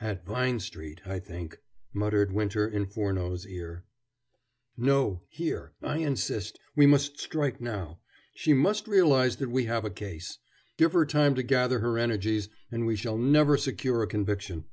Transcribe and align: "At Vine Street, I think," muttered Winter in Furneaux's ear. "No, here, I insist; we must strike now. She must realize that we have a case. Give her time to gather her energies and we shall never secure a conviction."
"At 0.00 0.24
Vine 0.24 0.60
Street, 0.60 1.00
I 1.04 1.18
think," 1.18 1.58
muttered 1.92 2.30
Winter 2.32 2.68
in 2.68 2.86
Furneaux's 2.86 3.44
ear. 3.44 3.84
"No, 4.76 5.24
here, 5.28 5.72
I 5.82 5.96
insist; 5.98 6.60
we 6.76 6.86
must 6.86 7.18
strike 7.18 7.60
now. 7.60 7.98
She 8.36 8.52
must 8.52 8.86
realize 8.86 9.38
that 9.38 9.50
we 9.50 9.64
have 9.64 9.84
a 9.84 9.90
case. 9.90 10.38
Give 10.78 10.92
her 10.92 11.04
time 11.04 11.34
to 11.34 11.42
gather 11.42 11.80
her 11.80 11.98
energies 11.98 12.48
and 12.70 12.86
we 12.86 12.94
shall 12.94 13.18
never 13.18 13.56
secure 13.56 14.00
a 14.00 14.06
conviction." 14.06 14.66